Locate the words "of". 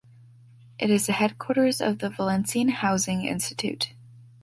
1.79-1.99